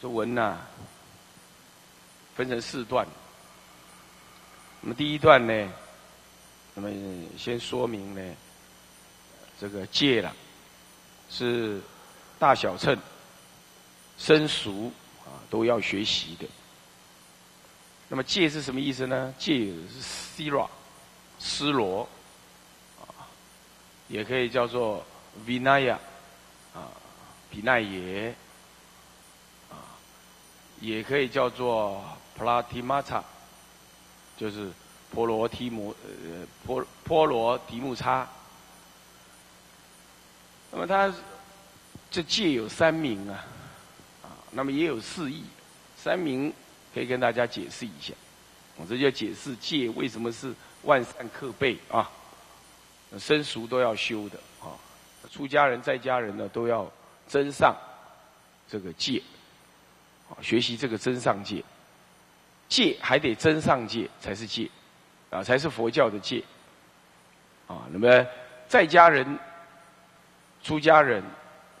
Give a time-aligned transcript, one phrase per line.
[0.00, 0.58] 这文呐，
[2.34, 3.06] 分成四段。
[4.80, 5.72] 那么第一段呢，
[6.74, 6.90] 那么
[7.38, 8.34] 先说明呢，
[9.58, 10.34] 这个戒了，
[11.30, 11.80] 是
[12.38, 12.96] 大小乘、
[14.18, 14.92] 生熟
[15.24, 16.46] 啊都要学习的。
[18.08, 19.34] 那么戒是什么意思呢？
[19.38, 20.68] 戒是 sira，
[21.38, 22.06] 斯罗，
[23.00, 23.26] 啊，
[24.08, 25.04] 也可以叫做
[25.44, 25.96] vinaya，
[26.74, 26.92] 啊，
[27.50, 28.34] 比奈耶。
[30.80, 32.04] 也可以叫做
[32.38, 33.22] pratimata，
[34.36, 34.70] 就是
[35.12, 38.28] 婆罗提摩呃婆婆罗提木叉。
[40.70, 41.12] 那么它
[42.10, 43.44] 这戒有三名啊，
[44.22, 45.44] 啊，那么也有四义，
[45.96, 46.52] 三名
[46.94, 48.12] 可以跟大家解释一下。
[48.76, 52.10] 我这就解释戒为什么是万善克备啊，
[53.18, 54.76] 生熟都要修的啊，
[55.30, 56.86] 出家人在家人呢都要
[57.26, 57.74] 增上
[58.68, 59.22] 这个戒。
[60.42, 61.62] 学习这个真上戒，
[62.68, 64.70] 戒还得真上戒才是戒，
[65.30, 66.42] 啊，才是佛教的戒。
[67.66, 68.26] 啊，那么
[68.68, 69.38] 在家人、
[70.62, 71.22] 出家人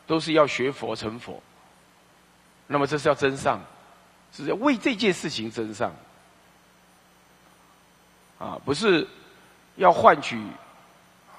[0.06, 1.40] 都是要学佛成佛，
[2.66, 3.60] 那么这是要真上，
[4.32, 5.92] 是要为这件事情真上。
[8.38, 9.06] 啊，不是
[9.76, 10.40] 要换取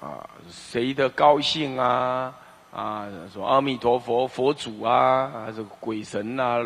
[0.00, 2.34] 啊谁的高兴啊
[2.72, 6.64] 啊，说阿弥陀佛佛祖啊，还是鬼神啊。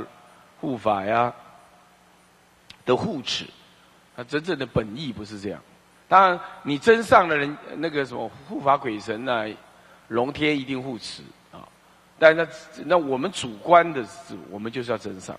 [0.63, 1.35] 护法呀
[2.85, 3.45] 的护持，
[4.17, 5.61] 他真正的本意不是这样。
[6.09, 9.45] 当然，你真上的人，那个什么护法鬼神呢，
[10.07, 11.67] 龙天一定护持啊。
[12.17, 12.47] 但那
[12.85, 15.37] 那我们主观的是，我们就是要真上。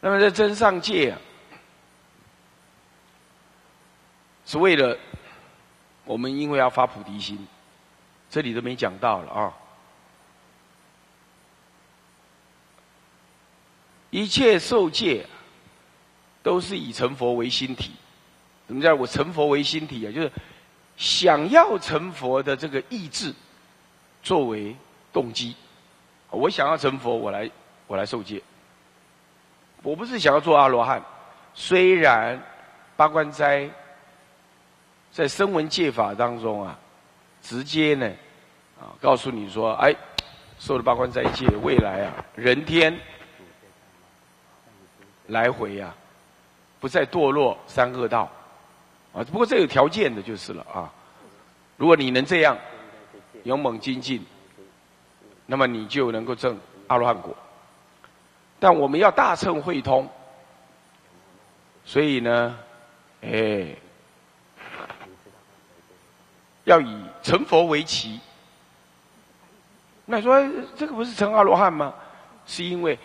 [0.00, 1.18] 那么在真上界啊，
[4.46, 4.96] 是为了
[6.04, 7.48] 我们因为要发菩提心，
[8.30, 9.52] 这里都没讲到了啊。
[14.14, 15.26] 一切受戒，
[16.40, 17.90] 都是以成佛为心体。
[18.64, 20.12] 怎么叫我成佛为心体啊？
[20.12, 20.30] 就是
[20.96, 23.34] 想要成佛的这个意志
[24.22, 24.76] 作为
[25.12, 25.56] 动机。
[26.30, 27.50] 我想要成佛，我来
[27.88, 28.40] 我来受戒。
[29.82, 31.02] 我不是想要做阿罗汉。
[31.52, 32.40] 虽然
[32.96, 33.68] 八关斋
[35.10, 36.78] 在声闻戒法当中啊，
[37.42, 38.08] 直接呢
[38.78, 39.92] 啊告诉你说，哎，
[40.60, 42.96] 受了八关斋戒，未来啊人天。
[45.28, 45.94] 来回呀，
[46.80, 48.30] 不再堕落三恶道，
[49.12, 49.24] 啊！
[49.24, 50.92] 不过这有条件的，就是了啊。
[51.76, 52.58] 如果你能这样
[53.44, 54.24] 勇猛精进，
[55.46, 56.58] 那么你就能够证
[56.88, 57.34] 阿罗汉果。
[58.60, 60.08] 但我们要大乘会通，
[61.84, 62.58] 所以呢，
[63.22, 63.74] 哎，
[66.64, 68.20] 要以成佛为旗。
[70.06, 70.38] 那说
[70.76, 71.94] 这个不是成阿罗汉吗？
[72.46, 72.98] 是因为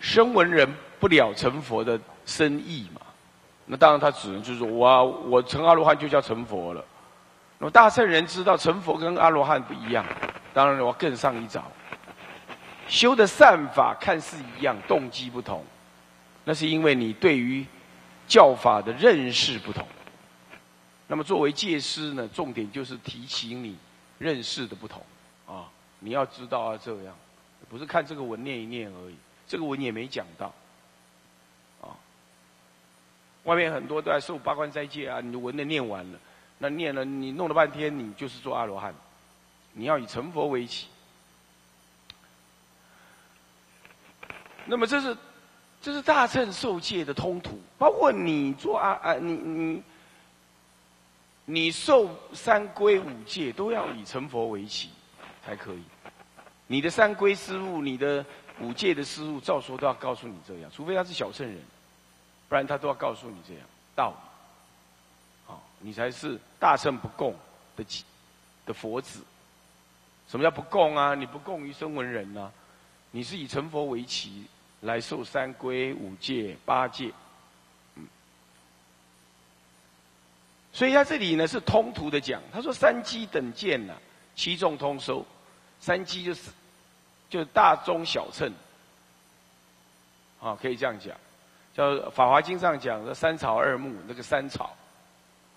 [0.00, 0.68] 声闻人。
[1.00, 3.00] 不了成佛的深意嘛？
[3.66, 6.84] 那当然他只能就是说，我我成阿罗汉就叫成佛了。
[7.56, 10.04] 那么大圣人知道成佛跟阿罗汉不一样，
[10.52, 11.62] 当然我更上一招。
[12.88, 15.64] 修的善法看似一样，动机不同，
[16.42, 17.64] 那是因为你对于
[18.26, 19.86] 教法的认识不同。
[21.06, 23.78] 那么作为戒师呢，重点就是提醒你
[24.18, 25.00] 认识的不同
[25.46, 25.70] 啊！
[26.00, 27.14] 你要知道啊，这样
[27.68, 29.14] 不是看这个文念一念而已，
[29.48, 30.46] 这个文也没讲到。
[31.80, 31.96] 啊
[33.44, 36.18] 外面很多都在受八关斋戒啊，你的文的念完了，
[36.58, 38.94] 那念了你弄了半天，你就是做阿罗汉。
[39.72, 40.88] 你要以成佛为起。
[44.66, 45.16] 那么这是
[45.80, 49.82] 这是大乘受戒的通途，包括你做阿啊，你你
[51.46, 54.90] 你受三归五戒都要以成佛为起
[55.42, 55.82] 才可以。
[56.66, 58.22] 你的三归师傅，你的
[58.60, 61.58] 五戒的师傅，照说都要告诉你这样，除非他是小乘人。
[62.48, 63.62] 不然他都要告诉你这样
[63.94, 64.16] 道理，
[65.44, 67.36] 好，你才是大乘不共
[67.76, 67.84] 的
[68.64, 69.20] 的佛子。
[70.30, 71.14] 什么叫不共啊？
[71.14, 72.50] 你不共于声闻人呢？
[73.10, 74.46] 你是以成佛为旗
[74.80, 77.12] 来受三规五戒八戒，
[77.96, 78.06] 嗯。
[80.72, 83.94] 所以他这里呢是通途的讲，他说三基等见呢，
[84.34, 85.22] 七众通收，
[85.80, 86.50] 三基就是
[87.28, 88.52] 就大中小乘，
[90.40, 91.14] 啊，可以这样讲。
[91.74, 94.76] 叫《法华经》上讲的三草二木，那个三草，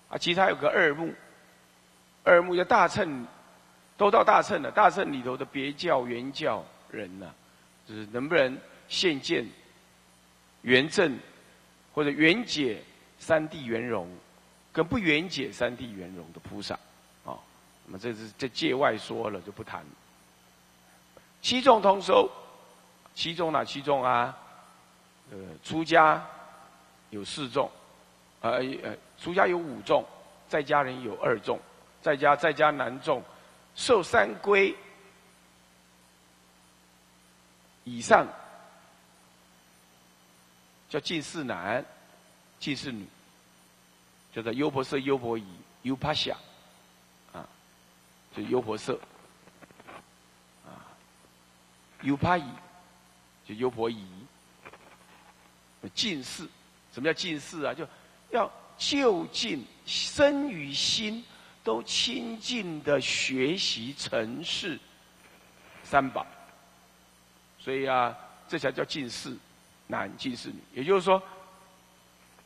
[0.08, 1.12] 啊，其他有个二木，
[2.22, 3.26] 二木叫大乘，
[3.96, 4.70] 都到大乘了。
[4.70, 7.34] 大乘里头的别教、原教人呢，
[7.88, 9.44] 就是能不能现见
[10.60, 11.18] 圆正
[11.92, 12.80] 或者圆解
[13.18, 14.08] 三谛圆融，
[14.72, 16.74] 跟不圆解三谛圆融的菩萨，
[17.24, 17.34] 啊，
[17.86, 19.84] 那么这是这界外说了就不谈。
[21.42, 22.30] 七众通收，
[23.14, 24.38] 七众哪七众啊？
[25.30, 26.24] 呃，出家
[27.10, 27.70] 有四众，
[28.40, 30.04] 呃呃，出家有五众，
[30.48, 31.58] 在家人有二众，
[32.00, 33.22] 在家在家男众
[33.74, 34.74] 受三规
[37.84, 38.26] 以上，
[40.88, 41.84] 叫近士男，
[42.60, 43.06] 近士女，
[44.32, 45.46] 叫做优婆塞、优婆夷、
[45.82, 46.36] 优帕夏，
[47.32, 47.48] 啊，
[48.36, 48.96] 就优婆塞，
[52.02, 52.44] 优帕夷，
[53.46, 54.04] 就优婆夷。
[55.94, 56.46] 近视，
[56.92, 57.74] 什么叫近视啊？
[57.74, 57.84] 就
[58.30, 61.24] 要就近身与心
[61.64, 64.78] 都亲近的学习城市
[65.82, 66.24] 三宝，
[67.58, 68.16] 所以啊，
[68.46, 69.36] 这才叫近视
[69.88, 70.56] 男、近视女。
[70.72, 71.20] 也就是说，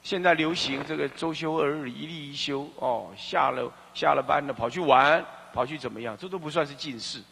[0.03, 5.23] 现在流行这个周休二日、一例一休哦，下了下了班了跑去玩，
[5.53, 6.17] 跑去怎么样？
[6.17, 7.23] 这都不算是近视。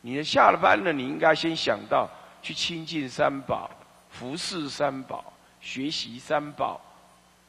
[0.00, 2.08] 你下了班了，你应该先想到
[2.42, 3.70] 去亲近三宝、
[4.10, 5.24] 服侍三宝。
[5.62, 6.80] 学习三宝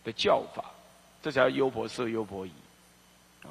[0.04, 0.66] 的教法，
[1.22, 2.52] 这才叫优婆塞、优婆夷。
[3.44, 3.48] 啊，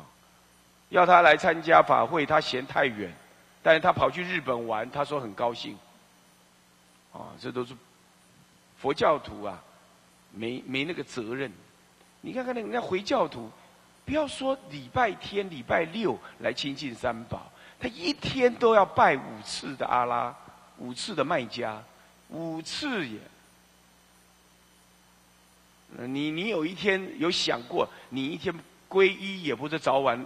[0.90, 3.10] 要他来参加法会，他嫌太远，
[3.62, 5.78] 但是他跑去日本玩，他说很高兴。
[7.10, 7.74] 啊，这都是
[8.76, 9.58] 佛教徒啊，
[10.30, 11.50] 没没那个责任。
[12.20, 13.50] 你看看那人家回教徒，
[14.04, 17.50] 不要说礼拜天、礼拜六来亲近三宝，
[17.80, 20.36] 他一天都要拜五次的阿拉，
[20.76, 21.82] 五次的麦加，
[22.28, 23.18] 五次也。
[26.06, 28.54] 你你有一天有想过，你一天
[28.88, 30.24] 皈依也不是早晚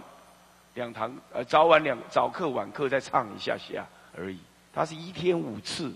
[0.75, 3.83] 两堂，呃，早晚两早课晚课再唱一下下
[4.15, 4.37] 而已。
[4.73, 5.91] 他是一天五次，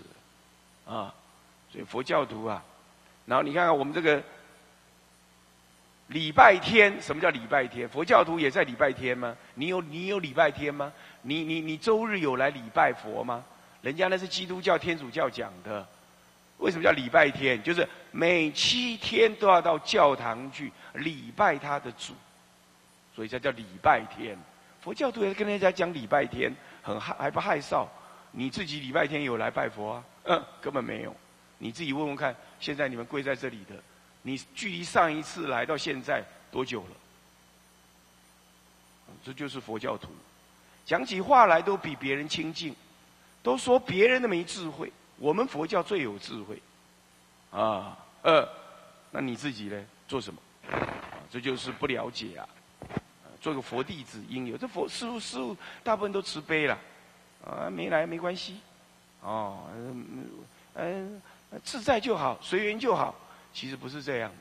[0.86, 1.14] 啊，
[1.70, 2.64] 所以佛教徒啊，
[3.26, 4.20] 然后你看看我们这个
[6.10, 7.88] 礼拜天，什么叫礼拜天？
[7.88, 9.36] 佛教徒也在礼拜天吗？
[9.54, 10.92] 你有你有礼拜天吗？
[11.22, 13.44] 你你你周日有来礼拜佛吗？
[13.80, 15.86] 人家那是基督教天主教讲的。
[16.58, 17.62] 为什么叫礼拜天？
[17.62, 22.12] 就是每七天都要到教堂去礼拜他的主，
[23.14, 24.36] 所以才叫礼拜天。
[24.80, 26.52] 佛教徒也跟人家讲礼拜天，
[26.82, 27.86] 很害还不害臊？
[28.32, 30.04] 你自己礼拜天有来拜佛啊？
[30.24, 31.14] 嗯，根本没有。
[31.58, 33.76] 你自己问问看，现在你们跪在这里的，
[34.22, 36.88] 你距离上一次来到现在多久了？
[39.24, 40.08] 这就是佛教徒，
[40.86, 42.74] 讲起话来都比别人清净，
[43.42, 44.90] 都说别人的没智慧。
[45.18, 46.62] 我们佛教最有智慧，
[47.50, 48.48] 啊，呃，
[49.10, 49.84] 那你自己呢？
[50.08, 50.40] 做什么？
[50.70, 50.88] 啊，
[51.30, 52.48] 这就是不了解啊。
[53.40, 56.78] 做个佛弟子应有，这佛师傅师傅大部分都慈悲了，
[57.44, 58.60] 啊，没来没关系，
[59.20, 59.68] 哦，
[60.76, 61.20] 嗯，
[61.62, 63.14] 自在就好，随缘就好。
[63.52, 64.32] 其实不是这样，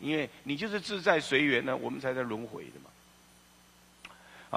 [0.00, 2.90] 因为你就是自在随缘呢，我们才在轮回的嘛。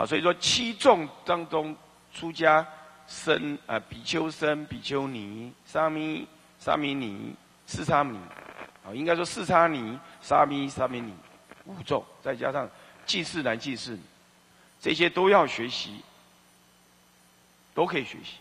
[0.02, 1.76] 啊，所以说七众当中
[2.14, 2.66] 出家。
[3.12, 6.28] 僧啊，比丘僧、比丘尼、沙弥、
[6.60, 7.34] 沙弥尼、
[7.66, 8.16] 四沙弥，
[8.86, 11.12] 啊，应该说四沙弥、沙弥、沙弥尼
[11.66, 12.70] 五众，再加上
[13.08, 14.02] 祭祀男、祭祀女，
[14.80, 16.02] 这些都要学习，
[17.74, 18.36] 都可以学习。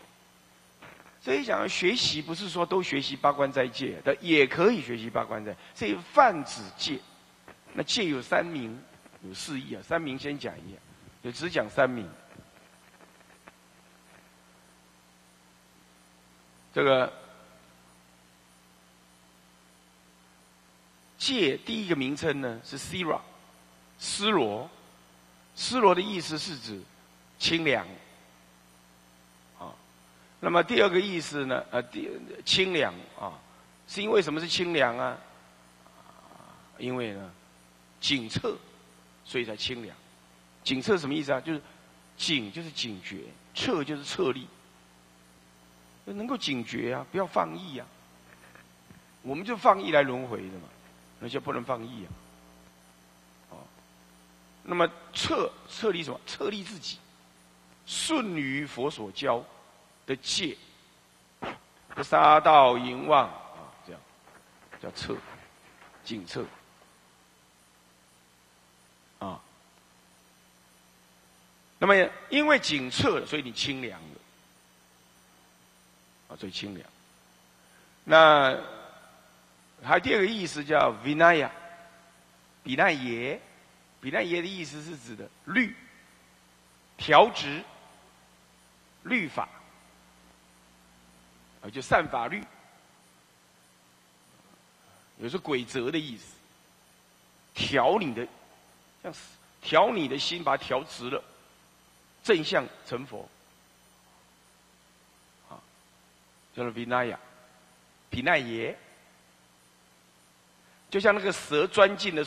[1.21, 5.55] 所以讲学习不是说都学习八关斋戒的，也可以学习八关斋。
[5.75, 6.99] 这泛指戒，
[7.73, 8.81] 那戒有三名，
[9.21, 9.81] 有四义啊。
[9.83, 10.77] 三名先讲一下，
[11.23, 12.09] 就只讲三名。
[16.71, 17.11] 这个
[21.17, 23.19] 戒第一个名称呢是 Sira，
[23.97, 24.69] 斯罗，
[25.53, 26.81] 斯罗的意思是指
[27.37, 27.85] 清凉，
[30.39, 32.09] 那么第二个意思呢，呃，第
[32.45, 33.33] 清凉啊，
[33.87, 35.17] 是因为什么是清凉啊？
[36.77, 37.31] 因为呢，
[37.99, 38.57] 警策，
[39.25, 39.95] 所以才清凉。
[40.63, 41.41] 警策什么意思啊？
[41.41, 41.61] 就是
[42.17, 43.17] 警就是警觉，
[43.53, 44.47] 策就是策力。
[46.05, 47.85] 能够警觉啊，不要放逸啊！
[49.21, 50.67] 我们就放逸来轮回的嘛，
[51.19, 52.09] 那就不能放逸啊！
[53.51, 53.57] 哦，
[54.63, 56.19] 那么策策立什么？
[56.25, 56.97] 策立自己，
[57.85, 59.43] 顺于佛所教
[60.09, 60.57] 的戒，
[61.89, 64.01] 不杀盗淫妄啊，这样
[64.81, 65.15] 叫策，
[66.03, 66.43] 警策
[69.19, 69.39] 啊。
[71.77, 71.93] 那么
[72.31, 74.07] 因为警策，所以你清凉了。
[76.29, 76.89] 啊，最清凉。
[78.03, 78.59] 那
[79.83, 81.51] 还有第二个意思叫 Vinaya，
[82.63, 83.39] 比奈耶，
[84.01, 85.75] 比奈耶的意思是指的律、
[86.97, 87.63] 调直、
[89.03, 89.47] 律法，
[91.61, 92.43] 啊，就善法律，
[95.17, 96.35] 也是规则的意思，
[97.53, 98.27] 调你的，
[99.03, 99.13] 像
[99.61, 101.23] 调你的心，把它调直了，
[102.23, 103.27] 正向成佛。
[105.49, 105.59] 啊
[106.55, 107.19] 叫做比奈亚，
[108.09, 108.77] 比奈耶。
[110.89, 112.25] 就像那个蛇钻进了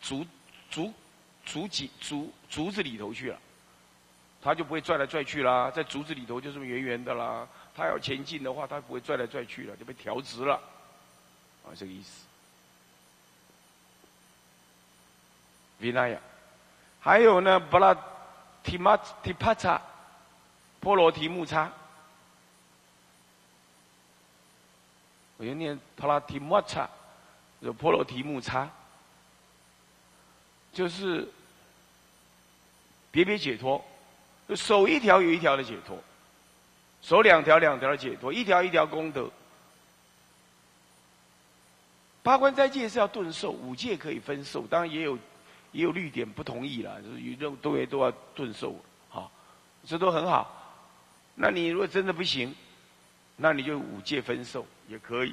[0.00, 0.26] 竹
[0.70, 0.92] 竹
[1.44, 3.38] 竹脊竹竹子里头去了，
[4.42, 7.46] 它就不会拽来拽去啦，在竹子里头就是圆圆的啦。
[7.76, 10.54] 他要前进的话，他不会拽来拽去了，就被调直了，
[11.64, 12.24] 啊，这个意思。
[15.78, 16.18] 比那亚，
[17.00, 17.94] 还有呢，布拉
[18.64, 19.80] 提马提帕查，
[20.80, 21.70] 波罗提木叉。
[25.36, 26.88] 我要念帕拉提莫叉。
[27.60, 28.70] 有波罗提木叉，
[30.74, 31.26] 就是
[33.10, 33.82] 别别解脱，
[34.54, 35.98] 手一条有一条的解脱，
[37.06, 39.30] 手两条两条解脱，一条一条功德。
[42.20, 45.16] 八关斋戒是要顿受，五戒可以分受，当然也有
[45.70, 48.74] 也有绿点不同意了，就是认都也都要顿受，
[49.08, 49.30] 好，
[49.84, 50.50] 这都很好。
[51.36, 52.52] 那你如果真的不行，
[53.36, 55.32] 那你就五戒分受也可以。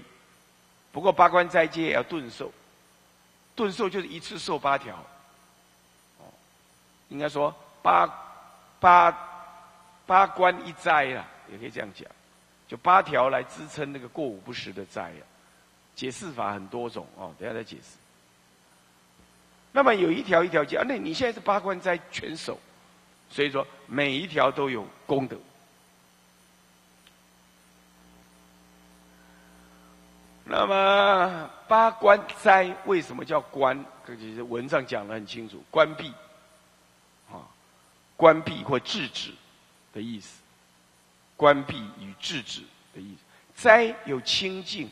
[0.91, 2.51] 不过八关斋戒也要顿受，
[3.55, 4.95] 顿受就是一次受八条。
[6.19, 6.29] 哦，
[7.09, 7.51] 应该说
[7.81, 8.05] 八
[8.79, 9.11] 八
[10.05, 12.05] 八关一斋啦，也可以这样讲，
[12.67, 15.23] 就八条来支撑那个过午不食的斋啊。
[15.95, 17.97] 解释法很多种哦，等下再解释。
[19.71, 22.59] 那么有一条一条讲，那你现在是八关斋全守，
[23.29, 25.37] 所以说每一条都有功德。
[30.45, 33.85] 那么八关斋为什么叫关？
[34.05, 36.11] 其实文上讲的很清楚，关闭，
[37.31, 37.39] 啊，
[38.17, 39.31] 关闭或制止
[39.93, 40.42] 的意思，
[41.35, 42.61] 关闭与制止
[42.93, 43.63] 的意思。
[43.63, 44.89] 斋有清净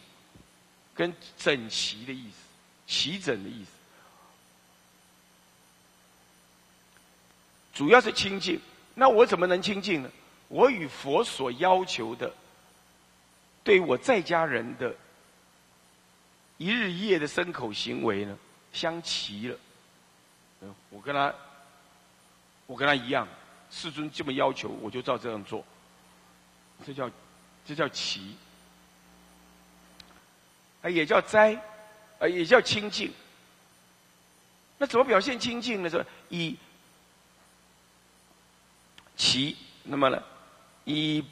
[0.93, 2.37] 跟整齐的意思，
[2.85, 3.71] 齐整的意思，
[7.73, 8.59] 主要是清净。
[8.93, 10.11] 那我怎么能清净呢？
[10.47, 12.31] 我与佛所要求的，
[13.63, 14.95] 对我在家人的。
[16.57, 18.37] 一日一夜的牲口行为呢，
[18.71, 19.57] 相齐了。
[20.91, 21.33] 我跟他，
[22.67, 23.27] 我跟他一样，
[23.71, 25.65] 世尊这么要求，我就照这样做。
[26.85, 27.09] 这叫，
[27.65, 28.35] 这叫齐。
[30.81, 31.53] 啊，也叫斋，
[32.19, 33.11] 啊，也叫清净。
[34.77, 35.89] 那怎么表现清净呢？
[35.89, 36.57] 是以
[39.15, 40.23] 齐，那么呢，
[40.85, 41.23] 以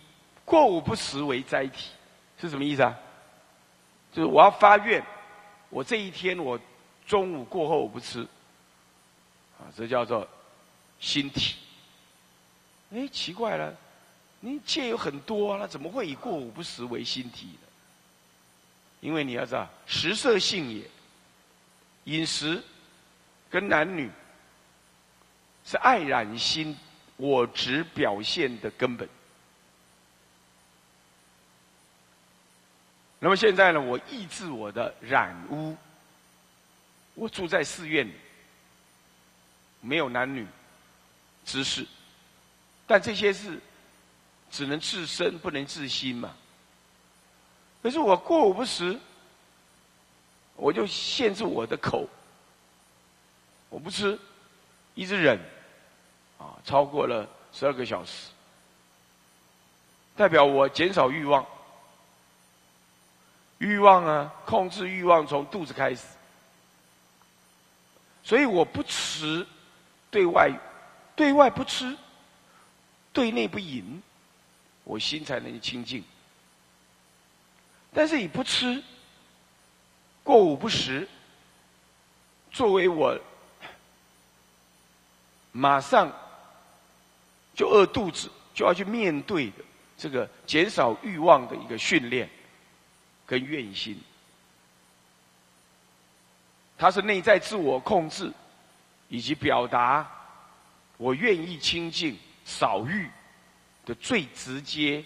[0.46, 1.90] 过午不食为斋体，
[2.40, 2.96] 是什么意思啊？
[4.14, 5.04] 就是我要发愿。
[5.70, 6.60] 我这一天，我
[7.08, 8.22] 中午过后我不吃，
[9.58, 10.28] 啊，这叫做
[11.00, 11.56] 心体。
[12.92, 13.76] 哎，奇怪了，
[14.40, 17.68] 你戒有很多，那怎么会以过午不食为心体呢？
[19.02, 20.90] 因为你要知道，食色性也，
[22.06, 22.62] 饮食
[23.50, 24.10] 跟男女
[25.66, 26.78] 是爱染心
[27.18, 29.08] 我执表现的根本。
[33.20, 33.82] 那么现在呢？
[33.82, 35.76] 我抑制我的染污。
[37.16, 38.14] 我住在寺院里，
[39.82, 40.48] 没有男女
[41.44, 41.86] 之事，
[42.88, 43.60] 但这些事
[44.52, 46.34] 只能治身，不能治心嘛。
[47.82, 49.00] 可是我过午不食，
[50.56, 52.08] 我就限制我的口，
[53.70, 54.18] 我不吃，
[54.96, 55.40] 一直忍，
[56.38, 58.28] 啊，超过了十二个小时，
[60.16, 61.46] 代表我减少欲望。
[63.60, 66.06] 欲望啊，控制欲望从肚子开始，
[68.24, 69.46] 所以我不吃，
[70.10, 70.50] 对外，
[71.14, 71.98] 对外不吃，
[73.12, 74.02] 对内不饮，
[74.90, 76.04] 我心才能清净。
[77.94, 78.84] 但是你不吃，
[80.24, 81.08] 过午不食，
[82.52, 83.16] 作为我
[85.52, 86.12] 马上
[87.54, 89.64] 就饿肚子，就要去面对的
[89.96, 92.28] 这个减少欲望的一个训练。
[93.28, 93.96] 跟愿心，
[96.80, 98.34] 它是内在自我控制，
[99.08, 100.10] 以及表达
[100.98, 103.08] 我愿意清净少欲
[103.90, 105.04] 的最直接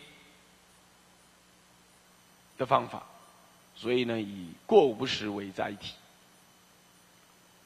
[2.57, 3.01] 的方法。
[3.75, 5.95] 所以呢，以过午不食为载体。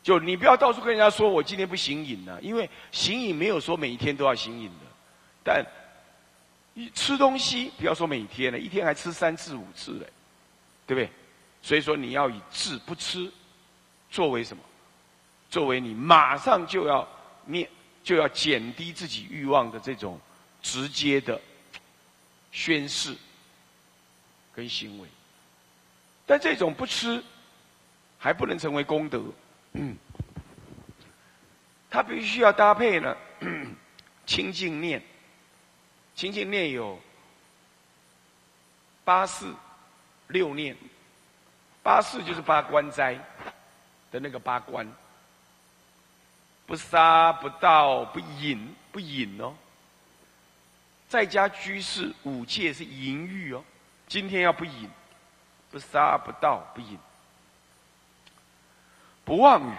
[0.04, 4.86] 就你不要到处跟人家说我今天不行饮了，因为行饮没有说每一天都要行饮的，
[5.44, 5.66] 但
[6.74, 10.08] 你吃东西不要说每天了，一天还吃三次五次嘞。
[10.86, 11.10] 对不对？
[11.62, 13.30] 所以说你要以治不吃
[14.10, 14.64] 作为什么？
[15.50, 17.06] 作为你马上就要
[17.46, 17.70] 灭、
[18.06, 20.18] 就要减低自己欲望的这种
[20.68, 21.40] 直接的
[22.52, 23.16] 宣誓
[24.54, 25.08] 跟行为。
[26.26, 27.24] 但这种不吃
[28.18, 29.24] 还不能成为功德，
[29.72, 29.96] 嗯，
[31.90, 33.16] 它必须要搭配呢
[34.28, 35.02] 清净念。
[36.16, 37.00] 清净念有
[39.06, 39.56] 八四
[40.28, 40.76] 六念，
[41.82, 43.14] 八四就是八关斋
[44.12, 44.86] 的那个八关，
[46.66, 49.56] 不杀不盗不淫不饮哦。
[51.08, 53.64] 在家居士五戒是淫欲哦，
[54.08, 54.90] 今天要不饮，
[55.72, 57.00] 不杀不盗不饮，
[59.24, 59.74] 不妄语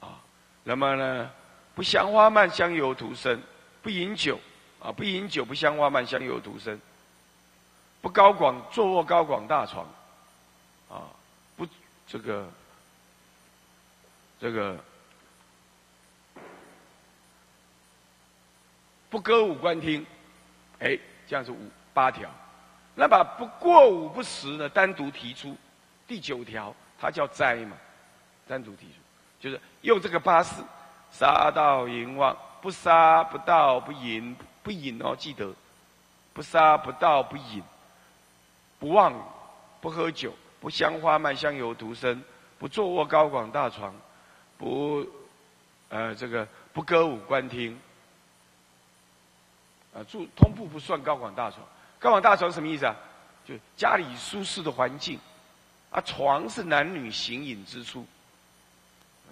[0.00, 0.20] 啊。
[0.64, 1.30] 那么呢，
[1.74, 3.40] 不香花漫香油涂身，
[3.80, 4.40] 不饮酒
[4.80, 6.80] 啊，不饮酒不香花漫香油涂身，
[8.00, 9.86] 不高广坐卧高广大床
[10.88, 11.06] 啊，
[11.56, 11.66] 不
[12.08, 12.48] 这个
[14.40, 14.76] 这个。
[19.10, 20.06] 不歌舞观听，
[20.78, 21.58] 哎，这样是五
[21.92, 22.30] 八条。
[22.94, 25.56] 那把不过午不食呢，单独提出
[26.06, 27.76] 第九条，它叫斋嘛，
[28.46, 28.94] 单独提出，
[29.40, 30.62] 就是用这个八事：
[31.10, 35.52] 杀盗淫妄，不杀不盗不淫不淫哦，记得
[36.32, 37.62] 不杀不盗不淫，
[38.78, 39.12] 不妄
[39.80, 42.22] 不喝酒，不香花漫香油涂身，
[42.58, 43.94] 不坐卧高广大床，
[44.56, 45.06] 不
[45.88, 47.76] 呃这个不歌舞观听。
[49.92, 51.66] 啊，住通铺不算高广大床，
[51.98, 52.94] 高广大床什么意思啊？
[53.44, 55.18] 就家里舒适的环境，
[55.90, 58.06] 啊，床是男女行饮之处。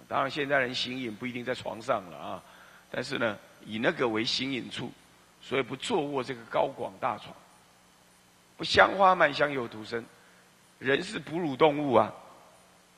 [0.07, 2.43] 当然，现在人行饮不一定在床上了啊，
[2.91, 4.91] 但是呢，以那个为行饮处，
[5.41, 7.33] 所以不坐卧这个高广大床。
[8.57, 10.03] 不香花漫香有独身，
[10.79, 12.11] 人是哺乳动物啊，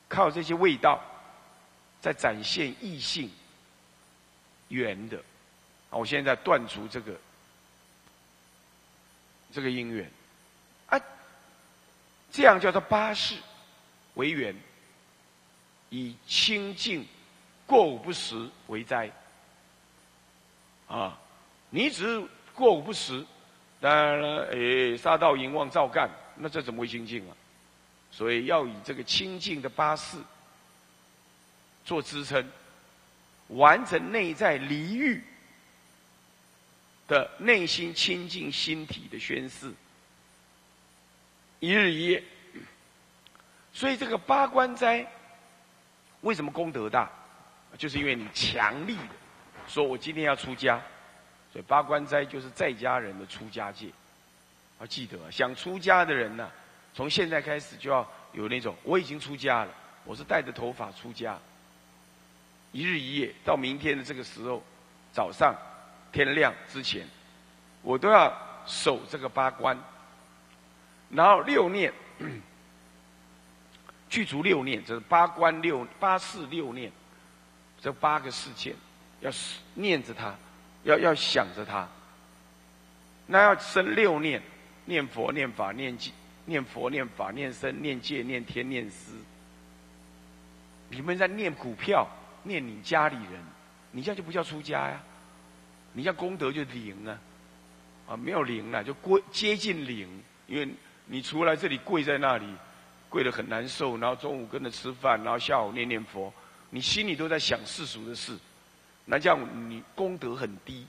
[0.08, 1.00] 靠这些味道，
[2.00, 3.30] 在展现异性
[4.68, 5.18] 缘的。
[5.90, 7.14] 啊，我现在断除这个。
[9.52, 10.10] 这个因缘，
[10.86, 11.00] 啊，
[12.30, 13.36] 这样叫做八事
[14.14, 14.56] 为缘，
[15.90, 17.06] 以清净
[17.66, 19.10] 过午不食为斋。
[20.88, 21.18] 啊，
[21.70, 23.24] 你只是过午不食，
[23.80, 27.36] 当然了，诶，杀盗淫妄照干，那这怎么会清净啊？
[28.10, 30.18] 所以要以这个清净的八事
[31.84, 32.46] 做支撑，
[33.48, 35.22] 完成内在离欲。
[37.12, 39.70] 的内心清净心体的宣誓，
[41.60, 42.24] 一日一夜。
[43.74, 45.06] 所以这个八关斋，
[46.22, 47.10] 为什么功德大？
[47.76, 49.02] 就是因为你强力的
[49.68, 50.80] 说，我今天要出家，
[51.52, 53.88] 所以八关斋就是在家人的出家戒。
[54.80, 56.50] 要记得，想出家的人呢，
[56.94, 59.74] 从现在开始就要有那种，我已经出家了，
[60.06, 61.38] 我是带着头发出家，
[62.72, 64.62] 一日一夜到明天的这个时候
[65.12, 65.54] 早上。
[66.12, 67.08] 天亮之前，
[67.80, 68.32] 我都要
[68.66, 69.76] 守这个八关，
[71.10, 71.92] 然后六念，
[74.10, 76.92] 具足六念，这是八关六八事六念，
[77.80, 78.74] 这八个事件
[79.20, 79.30] 要
[79.74, 80.34] 念着它，
[80.84, 81.88] 要要想着它。
[83.26, 84.42] 那要生六念：
[84.84, 86.10] 念佛、念法、念戒、
[86.44, 89.12] 念佛、念法、念僧、念戒、念天、念师。
[90.90, 92.06] 你们在念股票，
[92.42, 93.42] 念你家里人，
[93.92, 95.00] 你这样就不叫出家呀。
[95.92, 97.18] 你像功德就零啊，
[98.08, 100.08] 啊没有零了，就归接近零，
[100.46, 100.68] 因为
[101.06, 102.46] 你除了这里跪在那里，
[103.08, 106.32] 跪得很难受，然后中午跟着吃饭，然后下午念念佛，
[106.70, 108.36] 你心里都在想世俗的事，
[109.04, 110.86] 那这样你功德很低。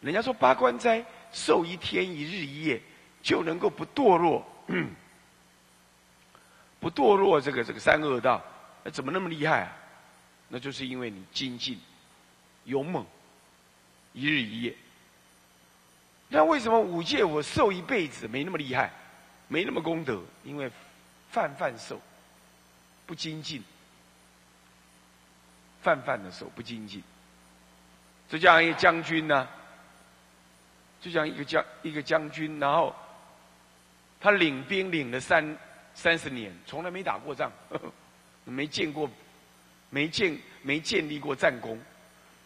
[0.00, 2.80] 人家说八关斋受一天一日一夜
[3.22, 4.44] 就能够不堕落，
[6.80, 8.42] 不堕落这个这个三恶道，
[8.82, 9.72] 那怎么那么厉害啊？
[10.48, 11.78] 那就是因为你精进
[12.64, 13.06] 勇猛。
[14.16, 14.74] 一日一夜，
[16.30, 18.90] 那为什么五戒我受一辈子没那么厉害，
[19.46, 20.22] 没那么功德？
[20.42, 20.70] 因为
[21.30, 22.00] 泛泛受，
[23.04, 23.62] 不精进，
[25.82, 27.02] 泛泛的受不精进。
[28.26, 29.46] 就像一个将军呢，
[30.98, 32.96] 就像一个将一个将军，然后
[34.18, 35.58] 他领兵领了三
[35.92, 37.52] 三十年，从来没打过仗，
[38.44, 39.10] 没见过，
[39.90, 41.78] 没建没建立过战功。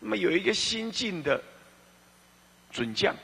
[0.00, 1.40] 那么有一个新进的。
[2.70, 3.14] 准将，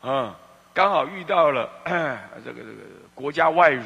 [0.00, 0.38] 啊，
[0.72, 1.70] 刚好遇到了
[2.44, 2.72] 这个这个
[3.14, 3.84] 国家外辱，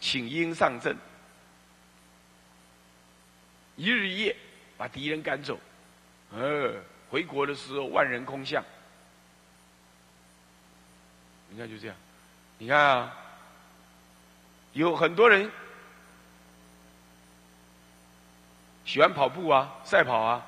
[0.00, 0.96] 请缨上阵，
[3.76, 4.36] 一日一夜
[4.76, 5.58] 把敌人赶走，
[6.32, 6.74] 呃，
[7.10, 8.64] 回国的时候万人空巷。
[11.50, 11.96] 你看就这样，
[12.58, 13.16] 你看啊，
[14.72, 15.48] 有很多人
[18.84, 20.44] 喜欢跑步啊，赛跑啊，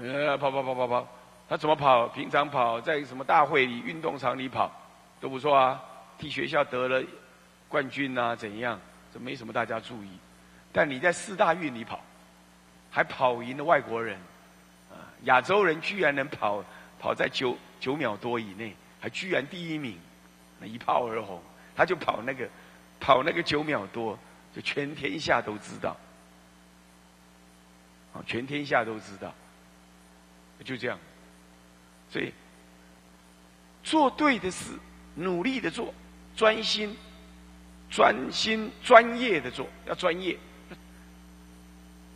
[0.00, 1.08] 呃，跑跑跑跑跑。
[1.50, 2.06] 他怎么跑？
[2.06, 4.70] 平常跑，在什么大会里、运动场里跑，
[5.20, 5.82] 都不错啊。
[6.16, 7.04] 替学校得了
[7.68, 8.78] 冠军啊，怎样？
[9.12, 10.10] 这没什么大家注意。
[10.72, 12.00] 但你在四大运里跑，
[12.88, 14.16] 还跑赢了外国人，
[14.90, 16.62] 啊，亚洲人居然能跑
[17.00, 19.98] 跑在九九秒多以内，还居然第一名，
[20.60, 21.42] 那一炮而红，
[21.74, 22.48] 他就跑那个，
[23.00, 24.16] 跑那个九秒多，
[24.54, 25.96] 就全天下都知道，
[28.14, 29.34] 啊，全天下都知道，
[30.64, 30.96] 就这样，
[32.10, 32.32] 所以
[33.82, 34.72] 做对的事，
[35.14, 35.94] 努力的做，
[36.36, 36.96] 专心、
[37.88, 40.36] 专心、专业的做，要专业。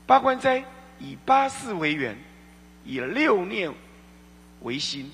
[0.06, 0.64] 八关斋
[0.98, 2.16] 以八事为缘，
[2.84, 3.72] 以六念
[4.60, 5.10] 为心。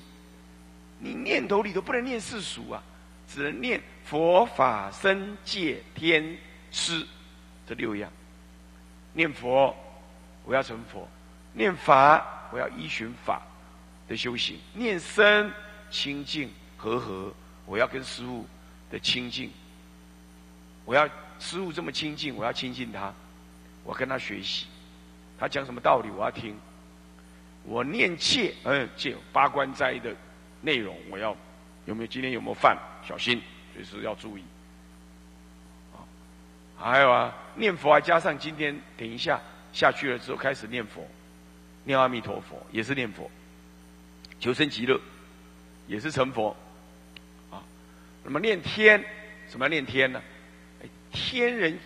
[0.99, 2.83] 你念头里头不能念世俗啊，
[3.29, 6.37] 只能念佛法僧戒天
[6.71, 7.07] 师
[7.67, 8.11] 这六样。
[9.13, 9.75] 念佛，
[10.45, 11.09] 我要成佛；
[11.53, 13.43] 念法，我要依循法
[14.11, 15.53] 的修行；念僧，
[15.89, 17.33] 清净和合，
[17.65, 18.45] 我要跟师父
[18.91, 19.49] 的清净。
[20.85, 21.07] 我要
[21.39, 23.15] 师父这么清净，我要亲近他，
[23.85, 24.67] 我跟他学习。
[25.39, 26.59] 他讲什么道理，我要听。
[27.63, 30.13] 我念戒，嗯，戒八关斋的。
[30.63, 31.35] 内容我要
[31.87, 32.77] 有没有今天有没有犯？
[33.07, 33.41] 小心，
[33.73, 34.43] 随时要注意。
[36.77, 39.41] 还有啊，念佛还加上今天等一下
[39.73, 41.07] 下去了之后开始念佛，
[41.85, 43.31] 念阿弥陀佛也是念佛，
[44.41, 44.99] 求生极乐
[45.87, 46.57] 也是成佛。
[47.51, 47.63] 啊，
[48.25, 49.05] 那么念天，
[49.49, 50.21] 什么念天呢？
[51.13, 51.79] 天人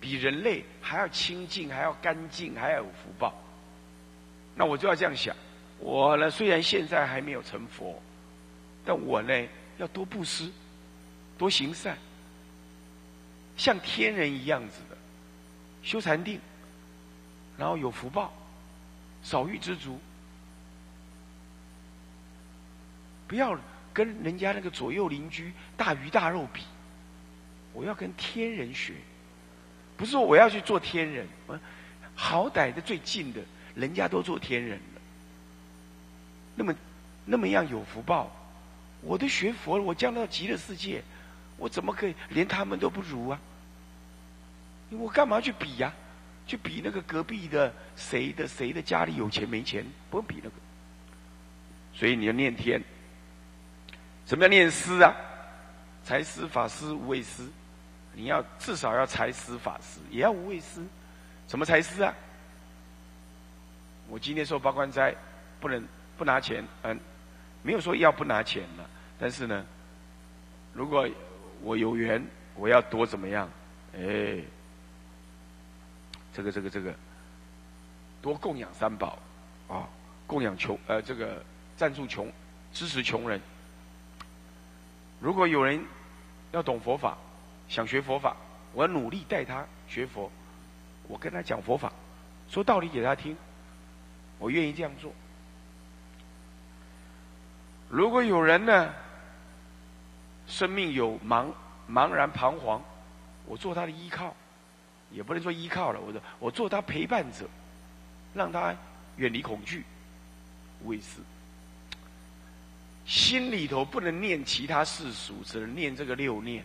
[0.00, 3.32] 比人类还要清净，还要干净，还要有福报。
[4.56, 5.34] 那我就要这样想。
[5.78, 8.02] 我呢，虽然现在还没有成佛，
[8.84, 10.50] 但我呢要多布施，
[11.38, 11.96] 多行善，
[13.56, 14.96] 像天人一样子的
[15.82, 16.38] 修禅定，
[17.56, 18.32] 然后有福报，
[19.22, 19.98] 少欲知足，
[23.30, 23.56] 不要
[23.92, 26.64] 跟人家那个左右邻居大鱼大肉比，
[27.72, 28.94] 我要跟天人学，
[29.96, 31.56] 不是说我要去做天人，我
[32.16, 33.40] 好歹的最近的，
[33.76, 35.00] 人家都做天人了。
[36.56, 36.74] 那么，
[37.24, 38.28] 那么样有福报，
[39.00, 41.00] 我都学佛了，我降到极乐世界，
[41.56, 43.40] 我怎么可以连他们都不如啊？
[44.90, 45.94] 我干嘛去比呀？
[46.48, 49.86] 去比那个隔壁的谁的谁的家里有钱没钱？
[50.10, 50.56] 不用比那个。
[51.94, 52.82] 所以你要念天，
[54.26, 55.14] 什么叫念师啊？
[56.04, 57.46] 财师、法师、无畏师，
[58.14, 60.84] 你要至少要财师、法师，也要无畏师。
[61.46, 62.14] 什么财师啊？
[64.08, 65.14] 我今天受八关斋，
[65.60, 65.86] 不能。
[66.18, 67.00] 不拿钱，嗯，
[67.62, 68.86] 没有说要不拿钱了。
[69.18, 69.64] 但是呢，
[70.74, 71.08] 如果
[71.62, 72.22] 我有缘，
[72.56, 73.48] 我要多怎么样？
[73.94, 74.38] 哎，
[76.34, 76.94] 这个这个这个，
[78.20, 79.18] 多供养三宝
[79.66, 79.88] 啊，
[80.26, 81.42] 供养穷呃，这个
[81.74, 82.30] 赞助穷，
[82.70, 83.40] 支持穷人。
[85.20, 85.84] 如果有人
[86.52, 87.16] 要懂佛法，
[87.68, 88.34] 想学佛法，
[88.72, 90.30] 我要努力带他学佛，
[91.06, 91.92] 我跟他讲佛法，
[92.48, 93.36] 说道理给他听，
[94.38, 95.12] 我愿意这样做。
[97.90, 98.94] 如果有人呢，
[100.46, 101.52] 生命有茫
[101.88, 102.82] 茫然彷徨，
[103.46, 104.34] 我做他的依靠，
[105.10, 107.46] 也不能说依靠了，我说我做他陪伴者，
[108.32, 108.74] 让他
[109.16, 109.84] 远离恐惧，
[110.84, 111.20] 为师。
[113.10, 116.64] 心里头不能念其他世俗，只能念这个六念。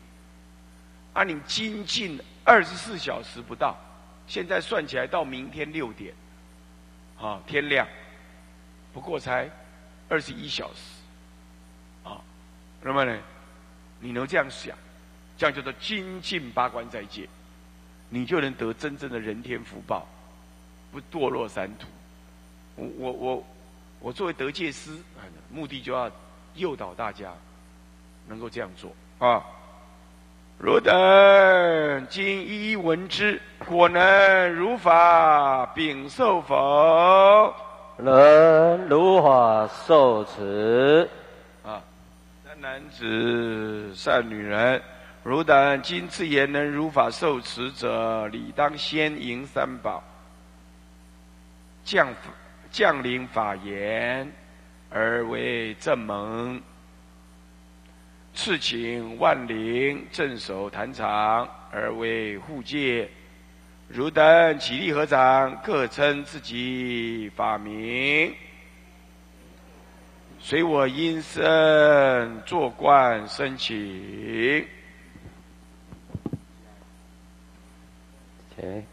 [1.11, 3.75] 啊你精进二十四小时不到，
[4.27, 6.13] 现在算起来到明天六点，
[7.19, 7.87] 啊天亮，
[8.93, 9.49] 不过才
[10.07, 10.81] 二十一小时。
[12.03, 12.21] 啊
[12.79, 13.19] 那么呢，
[13.99, 14.77] 你能这样想，
[15.39, 17.27] 这样叫做精进八关斋戒，
[18.07, 20.07] 你就能得真正的人天福报，
[20.91, 21.87] 不堕落三途。
[22.75, 23.47] 我我我
[23.99, 24.95] 我作为得戒师，
[25.49, 26.11] 目的就要
[26.55, 27.31] 诱导大家
[28.27, 29.43] 能够这样做啊。
[30.57, 37.53] 汝等今一闻之，果能如法禀受否？
[37.97, 41.09] 能如法受持。
[41.61, 41.83] 啊，
[42.45, 44.81] 善男子善女人，
[45.23, 50.01] 汝等今次言能如法受持者，理当先迎三宝，
[51.83, 52.07] 降
[52.71, 54.31] 降临法言，
[54.97, 56.57] 而为正门；
[58.33, 63.09] 次请万灵镇守坛场，而为护戒。
[63.89, 68.33] 汝等起立合掌，各称自己法名。
[70.39, 74.65] 随我音声坐观升起。
[78.55, 78.85] 请